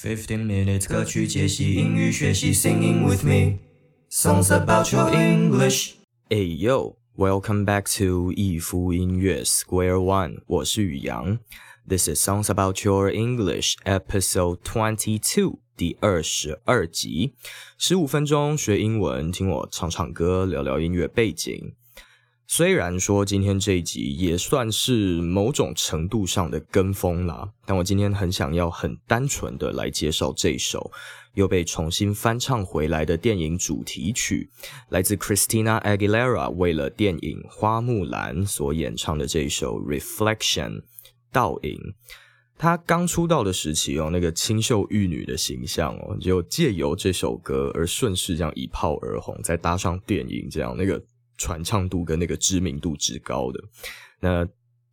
[0.00, 3.58] Fifteen minutes 歌曲解析英语学习，Singing with me
[4.08, 5.94] songs about your English。
[6.28, 11.40] Hey yo, welcome back to 易夫音乐 Square One，我是宇阳。
[11.88, 17.34] This is songs about your English episode twenty two，第二十二集，
[17.76, 21.74] 十五分钟学英文，听我唱唱歌，聊聊音乐背景。
[22.50, 30.90] 虽然说今天这一集也算是某种程度上的跟风啦，但我今天很想要很单纯的来介绍这首
[31.34, 34.48] 又被重新翻唱回来的电影主题曲，
[34.88, 40.70] 来自 Christina Aguilera 为了电影《花木兰》所演唱的这一首《Reflection》
[41.30, 41.78] 倒影。
[42.56, 51.04] 她刚出道的时期哦，那个清秀玉女的形象哦，就借由这首歌而顺势这样一炮而红，再搭上电影这样那个。
[51.38, 53.64] 传唱度跟那个知名度之高的，
[54.20, 54.46] 那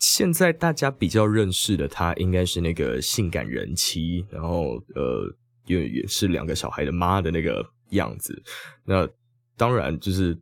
[0.00, 5.32] 现在大家比较认识的他，应该是那个性感人妻，然后呃，
[5.66, 8.42] 也也是两个小孩的妈的那个样子。
[8.84, 9.08] 那
[9.56, 10.36] 当然就是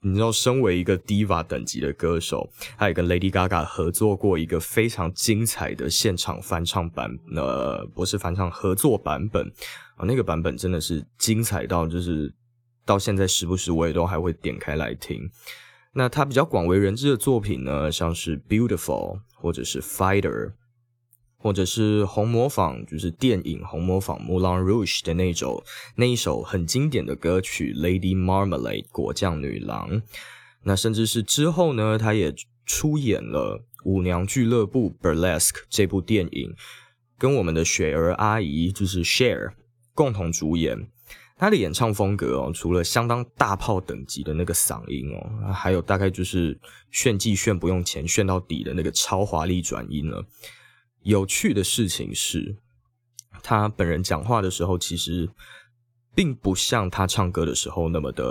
[0.00, 9.46] 你知道，身为一个 diva 等级的歌手，他也跟 Lady Gaga 合作过一个非常精彩的现场翻唱版，呃，不是翻唱合作版本
[9.94, 12.34] 啊，那个版本真的是精彩到就是。
[12.86, 15.30] 到现在时不时我也都还会点开来听。
[15.92, 20.46] 那他比较广为人知的作品呢，像是《Beautiful》或者是《Fighter》，
[21.38, 25.64] 或者是红模仿，就是电影红模仿《Moulin Rouge》的那首
[25.94, 30.02] 那一首很经典的歌曲《Lady Marmalade》果酱女郎。
[30.64, 32.34] 那甚至是之后呢，他也
[32.66, 36.54] 出演了《舞娘俱乐部》（Burlesque） 这部电影，
[37.16, 39.52] 跟我们的雪儿阿姨就是 Share
[39.94, 40.88] 共同主演。
[41.38, 46.58] 他的演唱风格哦，除了相当大炮等级的那个嗓音哦，还有大概就是
[46.90, 50.24] 炫技炫不用钱炫到底的那个超华丽转音了。
[51.02, 52.56] 有趣的事情是，
[53.42, 55.28] 他本人讲话的时候，其实
[56.14, 58.24] 并不像他唱歌的时候那么的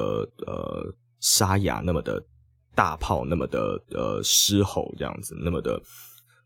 [0.48, 2.26] 呃沙哑，那么的
[2.74, 5.82] 大炮，那么的呃嘶吼这样子，那么的。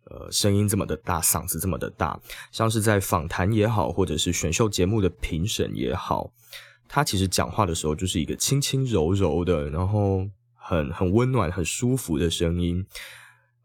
[0.06, 2.20] 呃，声音这么的大，嗓子这么的大，
[2.52, 6.32] 像是在访谈也好，或者是选秀节目的评审也好，
[6.88, 12.86] 他其实讲话的时候就是一个轻轻柔柔的，然后很很温暖、很舒服的声音。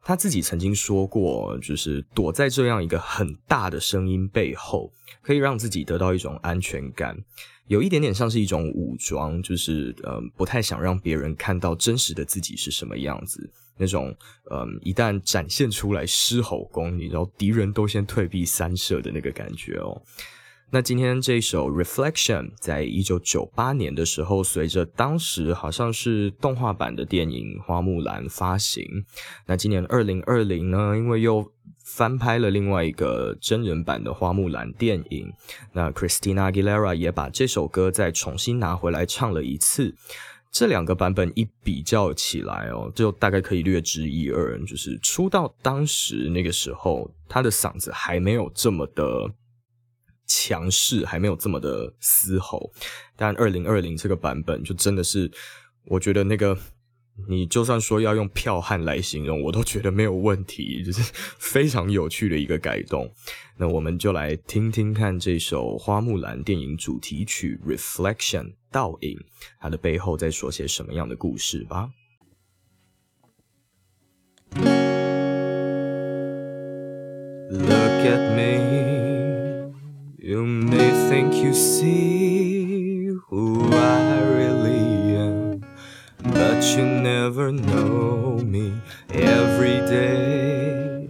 [0.04, 4.92] 他自己曾经说过，就是躲在这样一个很大的声音背后，
[5.22, 7.16] 可以让自己得到一种安全感，
[7.68, 13.50] 有一点点像是一种武装，就是呃，不太想让别人看到真实的自己是什么样子。
[13.76, 14.14] 那种，
[14.52, 20.00] 嗯，一旦展现出来狮吼功，你知道敌人都先退避三舍的那个感觉哦。
[20.70, 28.84] 那今天这首《Reflection》在一九九八年的时候，随着当时好像是动画版的电影《花木兰》发行。
[29.46, 31.52] 那今年二零二零呢，因为又
[31.84, 35.32] 翻拍了另外一个真人版的《花木兰》电影，
[35.72, 39.94] 那 Christina Aguilera 也把这首歌再重新拿回来唱了一次。
[40.50, 44.58] 这两个版本一比较起来哦，就大概可以略知一二。
[44.64, 49.28] 就是出道当时那个时候，他的嗓子还没有这么的
[50.26, 52.72] 强势，还没有这么的嘶吼。
[53.16, 55.30] 但二零二零这个版本，就真的是，
[55.86, 56.56] 我觉得那个。
[57.28, 63.08] 你就算说要用剽悍来形容，我都觉得没有问题， 就是非常有趣的一个改动。
[63.56, 69.16] 那我们就来听听看这首《花木兰》电影主题曲《Reflection》倒影，
[69.60, 71.90] 它的背后在说些什么样的故事吧。
[77.52, 79.13] Look at me,
[81.14, 85.14] think you see who I really.
[85.14, 85.64] Am,
[86.38, 88.66] but you never know me
[89.12, 91.08] every day.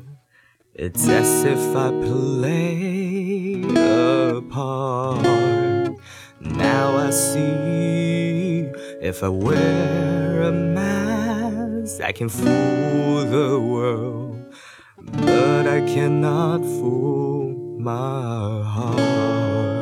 [0.74, 5.96] It's as if I play a part.
[6.38, 8.68] Now I see
[9.10, 14.54] if I wear a mask, I can fool the world,
[14.98, 19.73] but I cannot fool my heart.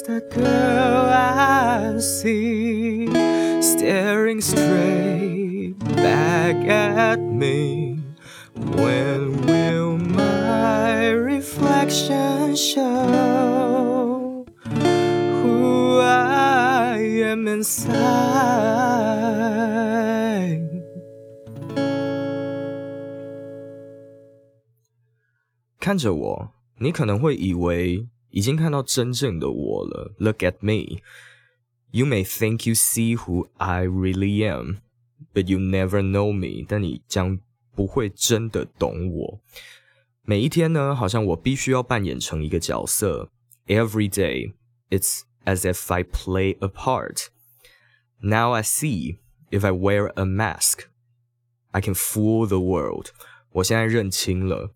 [0.00, 3.06] the girl I see
[3.60, 8.00] staring straight back at me.
[8.54, 17.96] When will my reflection show who I am inside?
[25.78, 30.14] 看着我，你可能会以为 已经看到真正的我了。
[30.18, 31.00] Look at me.
[31.90, 34.78] You may think you see who I really am,
[35.32, 36.64] but you never know me.
[36.68, 37.40] 但你将
[37.74, 39.40] 不会真的懂我。
[40.22, 43.30] 每一天呢，好像我必须要扮演成一个角色。
[43.66, 44.54] Every day,
[44.90, 47.28] it's as if I play a part.
[48.20, 49.18] Now I see
[49.50, 50.84] if I wear a mask,
[51.70, 53.10] I can fool the world.
[53.52, 54.72] 我现在认清了，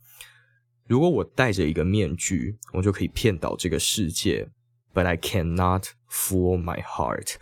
[0.88, 4.50] 如果我戴着一个面具，我就可以骗倒这个世界。
[4.94, 7.36] But I cannot fool my heart.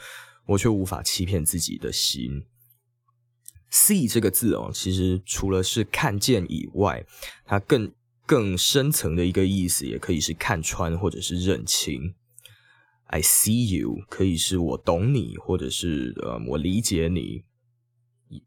[0.47, 2.45] 我却无法欺骗自己的心。
[3.71, 7.05] See 这个字哦，其实除了是看见以外，
[7.45, 7.91] 它更
[8.25, 12.15] 更深层的一个意思，也可以是看穿或者是认清。
[13.07, 17.43] I see you 可以是我懂你，或者是呃我理解你。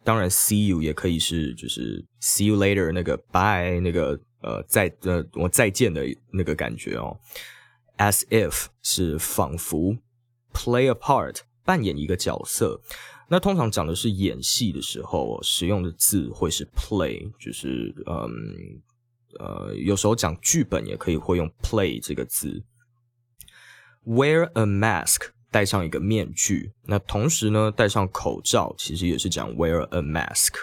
[0.03, 7.19] 当然，see you 也可以是就是 see you later 那个 bye 那个呃再呃我再见的那个感觉哦。
[7.99, 9.97] As if 是仿佛
[10.53, 12.81] ，play a part 扮演一个角色。
[13.29, 18.31] 那通常讲的是演戏的时候使用的字会是 play，就是嗯
[19.39, 22.63] 呃有时候讲剧本也可以会用 play 这个字。
[24.05, 30.55] Wear a mask 戴上一个面具，那同时呢戴上口罩，其实也是讲 wear a mask。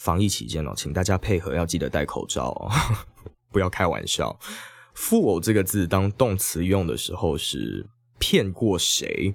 [0.00, 2.72] 防疫期间哦，请大家配合，要记得戴口罩哦，
[3.52, 4.34] 不要开玩笑。
[4.94, 7.86] 富偶这个字当动词用的时候是
[8.18, 9.34] 骗过谁？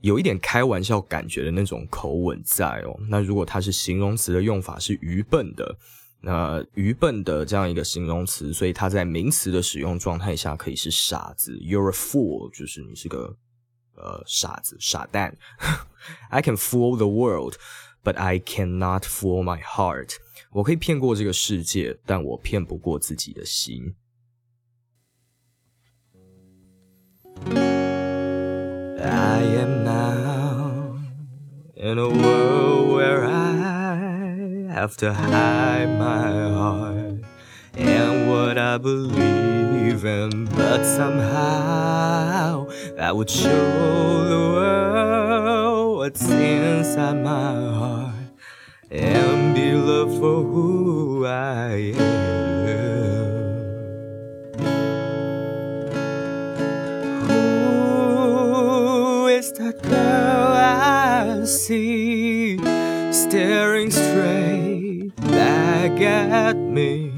[0.00, 2.98] 有一点开玩笑感觉的那种口吻在哦。
[3.10, 5.76] 那如果它是形容词的用法是愚笨的，
[6.22, 11.52] 那愚笨的这样一个形容词，所以它在名词的使用状态下可以是傻子。
[11.58, 13.36] You're a fool，就是你是个
[13.96, 15.36] 呃傻子、傻蛋。
[16.30, 17.56] I can fool the world."
[18.03, 20.17] world，but I cannot fool my heart。
[20.51, 23.95] 我可以骗过这个世界，但我骗不过自己的心。
[28.97, 30.97] I am now
[31.75, 37.23] in a world where I have to hide my heart
[37.73, 43.49] and what I believe in, but somehow I would show
[44.27, 45.28] the world
[46.00, 48.14] what's inside my heart
[48.90, 53.28] and be loved for who I am.
[59.28, 62.56] is that girl I see
[63.12, 67.09] staring straight back at me?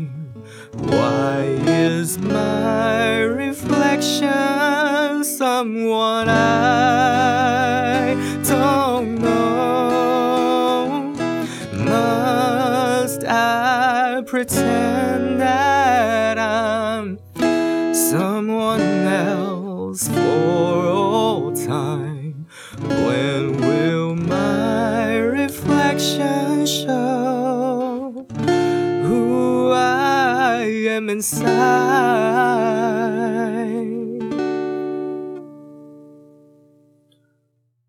[17.93, 22.45] someone else for all time?
[22.79, 28.25] When will my reflection show
[29.03, 31.47] who I am inside？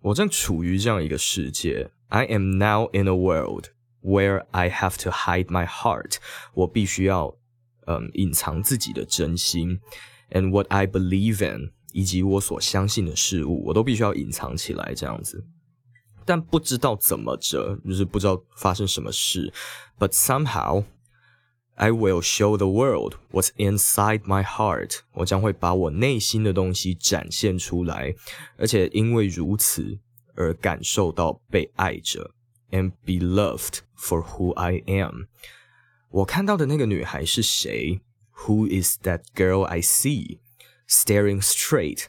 [0.00, 3.66] 我正处于这样一个世界，I am now in a world
[4.02, 6.16] where I have to hide my heart。
[6.54, 7.34] 我必须要
[7.87, 9.79] 嗯隐藏自己的真心
[10.31, 11.71] ，and what I believe in。
[11.95, 15.45] 以及我所相信的事物，我都必须要隐藏起来，这样子。
[16.25, 19.53] 但不知道怎么着，就是不知道发生什么事。
[19.99, 20.85] But somehow
[21.75, 25.01] I will show the world what's inside my heart。
[25.13, 28.15] 我将会把我内心的东西展现出来，
[28.57, 29.99] 而且因为如此
[30.33, 32.31] 而感受到被爱着
[32.71, 35.25] ，and be loved for who I am。
[36.12, 38.00] 我看到的那个女孩是谁？
[38.46, 42.04] Who is that girl I see？staring straight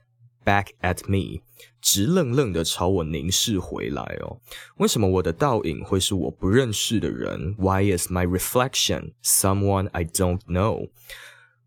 [0.45, 1.41] back at me，
[1.81, 4.39] 直愣愣的朝我凝视回来哦。
[4.77, 7.55] 为什么我的倒影会是我不认识的人？
[7.57, 10.89] Why is my reflection someone I don't know？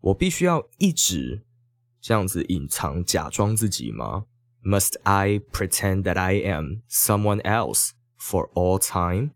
[0.01, 1.43] 我必须要一直
[2.01, 4.25] 这样子隐藏、假装自己吗？
[4.63, 9.31] Must I pretend that I am someone else for all time？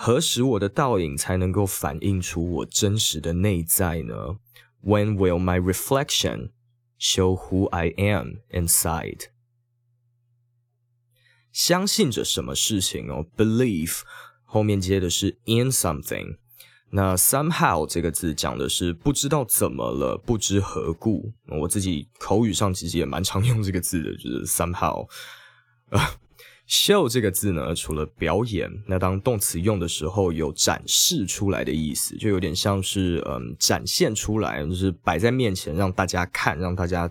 [0.00, 4.36] 何时我的倒影才能够反映出我真实的内在呢
[4.84, 6.50] ？When will my reflection
[7.00, 9.26] Show who I am inside。
[11.50, 14.02] 相信着什么事情哦，believe
[14.44, 16.36] 后面接的是 in something。
[16.90, 21.32] 那 somehow 这个字讲的是不知道怎么了，不知何故。
[21.48, 25.08] 我自己口语上其实也蛮常用这个字的，就是 somehow。
[26.68, 37.10] Show 这个字呢，除了表演，那当动词用的时候，有展示出来的意思，就有点像是嗯展现出来，就是摆在面前让大家看，让大家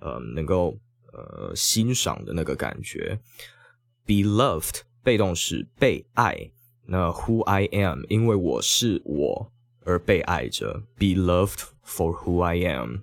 [0.00, 0.78] 呃能够
[1.12, 3.20] 呃欣赏的那个感觉。
[4.06, 6.50] Be loved 被动式被爱，
[6.86, 9.52] 那 who I am，因为我是我
[9.84, 13.00] 而被爱着，be loved for who I am。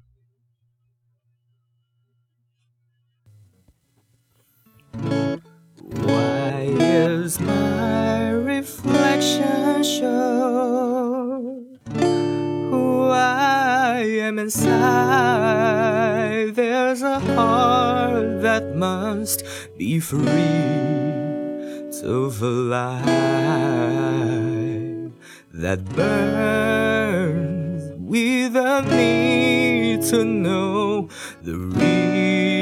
[7.32, 14.72] Is my reflection show who I am inside?
[16.56, 19.46] There's a heart that must
[19.78, 20.26] be free
[22.02, 23.02] to fly
[25.54, 31.08] that burns with a need to know
[31.44, 32.61] the reason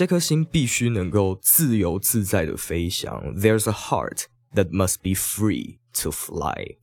[0.00, 3.34] 这颗心必须能够自由自在的飞翔。
[3.34, 4.24] There's a heart
[4.54, 6.76] that must be free to fly,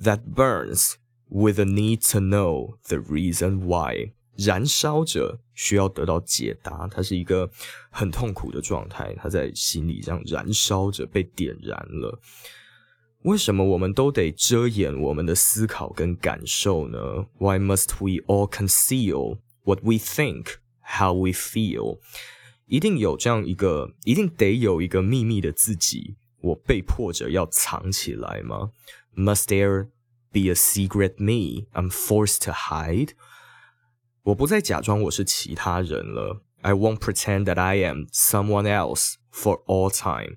[0.00, 0.94] that burns
[1.28, 4.12] with a need to know the reason why.
[4.34, 6.88] 燃烧着，需要得到解答。
[6.90, 7.50] 它是一个
[7.90, 12.18] 很痛苦的状态，它在心里这样燃烧着，被点燃了。
[13.24, 17.26] 为什么我们都得遮掩我们的思考跟感受呢？
[17.38, 21.98] Why must we all conceal what we think, how we feel？
[22.66, 28.70] 一定有这样一个，一定得有一个秘密的自己，我被迫着要藏起来吗？
[29.14, 29.88] Must there
[30.30, 33.10] be a secret me I'm forced to hide？
[34.22, 36.42] 我不再假装我是其他人了。
[36.62, 40.36] I won't pretend that I am someone else for all time。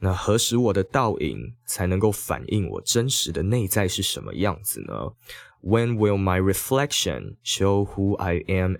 [0.00, 5.14] 那何时我的倒影才能够反映我真实的内在是什么样子呢？
[5.62, 8.76] When will my reflection show who I am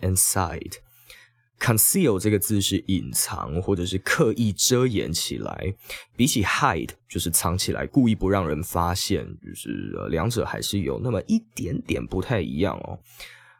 [1.59, 5.75] Conceal 这个字是隐藏或者是刻意遮掩起来，
[6.15, 12.99] 比起 hide 就是藏起来，故意不让人发现，就是呃两者还是有那么一点点不太一样哦。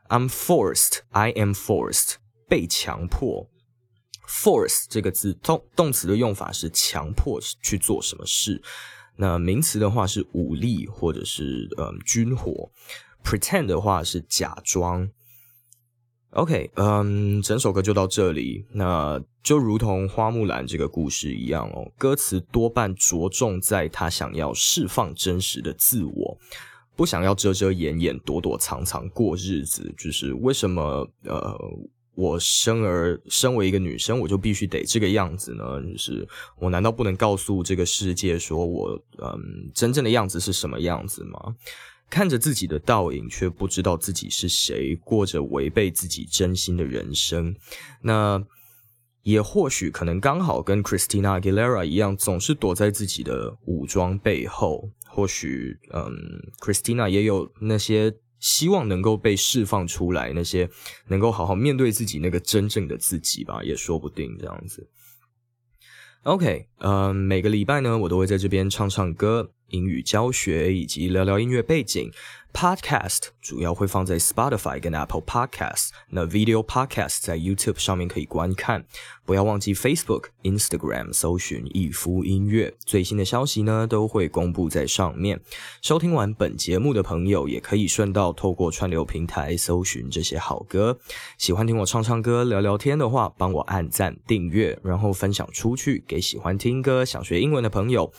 [0.08, 2.15] I'm forced, I am forced，
[2.48, 3.50] 被强迫。
[4.25, 8.62] force 这个字动动词的用法是强迫去做什么事，
[9.18, 12.72] 那名词的话是武力或者是嗯军火。
[13.24, 15.10] pretend 的话是假装。
[16.31, 18.63] OK，嗯，整首歌就到这里。
[18.71, 26.38] 那就如同花木兰这个故事一样哦，歌词多半着重在他想要释放真实的自我，
[26.95, 29.91] 不想要遮遮掩掩、躲躲藏藏过日子。
[29.98, 31.59] 就是为什么呃，
[32.13, 35.81] 我生而身为一个女生，我就必须得这个样子呢？
[35.91, 36.27] 就是
[36.59, 41.55] 我难道不能告诉这个世界，说我嗯真正的样子是什么样子吗？
[42.10, 47.56] 看着自己的倒影，却不知道自己是谁，过着违背自己真心的人生。
[48.01, 48.44] 那
[49.24, 54.89] 也或许可能刚好跟 Christina Aguilera 一样，总是躲在自己的武装背后。
[55.12, 56.13] 或许，嗯
[56.60, 60.70] ，Christina 也有那些希望能够被释放出来，那些
[61.08, 64.88] 能够好好面对自己那个真正的自己吧，也说不定这样子。
[66.24, 69.51] OK，呃，每个礼拜呢，我都会在这边唱唱歌。
[69.69, 72.11] 英语教学以及聊聊音乐背景
[72.53, 78.85] ，Podcast 主要会放在 Spotify 跟 Apple Podcast，那 Video Podcast 在 YouTube 上面可以观看。
[79.25, 85.39] 不要忘记 Facebook、Instagram 搜寻一夫音乐，最新的消息呢都会公布在上面。
[85.83, 90.99] 收听完本节目的朋友，也可以顺道透过串流平台搜寻这些好歌。
[91.38, 98.11] 喜欢听我唱唱歌、聊聊天的话，帮我按赞、订阅，然后分享出去给喜欢听歌、想学英文的朋友。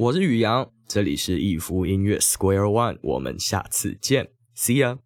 [0.00, 4.98] 我是宇阳，这里是逸夫音乐 Square One，我们下次见，See ya。